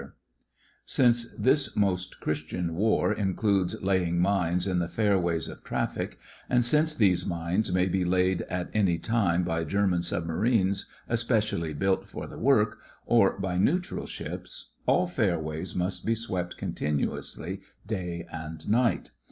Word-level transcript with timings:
10 0.01 0.07
THE 0.07 0.07
FRINGES 0.07 0.59
OF 0.65 0.65
THE 0.65 0.65
FLEET 0.65 0.95
Since 0.95 1.37
this 1.67 1.75
most 1.75 2.19
Christian 2.21 2.75
war 2.75 3.13
in 3.13 3.35
cludes 3.35 3.83
laying 3.83 4.17
mines 4.19 4.65
in 4.65 4.79
the 4.79 4.87
fairways 4.87 5.47
of 5.47 5.63
traffic, 5.63 6.17
and 6.49 6.65
since 6.65 6.95
these 6.95 7.23
mines 7.27 7.71
may 7.71 7.85
be 7.85 8.03
laid 8.03 8.41
at 8.49 8.71
any 8.73 8.97
time 8.97 9.43
by 9.43 9.63
German 9.63 10.01
sub 10.01 10.25
marines 10.25 10.87
especially 11.07 11.75
built 11.75 12.07
for 12.07 12.25
the 12.25 12.39
work, 12.39 12.79
or 13.05 13.37
by 13.39 13.59
neutral 13.59 14.07
ships, 14.07 14.71
all 14.87 15.05
fairways 15.05 15.75
must 15.75 16.03
be 16.03 16.15
swept 16.15 16.57
continuously 16.57 17.61
day 17.85 18.25
and 18.31 18.67
night. 18.67 19.11